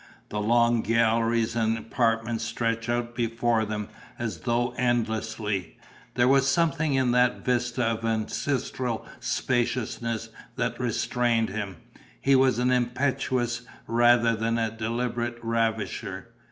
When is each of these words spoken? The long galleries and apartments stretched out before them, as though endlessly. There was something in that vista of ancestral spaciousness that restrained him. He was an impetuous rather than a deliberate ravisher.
The 0.29 0.41
long 0.41 0.81
galleries 0.81 1.55
and 1.55 1.77
apartments 1.77 2.43
stretched 2.43 2.89
out 2.89 3.13
before 3.13 3.65
them, 3.65 3.87
as 4.17 4.39
though 4.39 4.71
endlessly. 4.75 5.77
There 6.15 6.27
was 6.27 6.47
something 6.47 6.95
in 6.95 7.11
that 7.11 7.45
vista 7.45 7.83
of 7.83 8.03
ancestral 8.03 9.05
spaciousness 9.19 10.29
that 10.55 10.79
restrained 10.79 11.49
him. 11.49 11.77
He 12.19 12.35
was 12.35 12.57
an 12.57 12.71
impetuous 12.71 13.61
rather 13.85 14.35
than 14.35 14.57
a 14.57 14.71
deliberate 14.75 15.37
ravisher. 15.43 16.29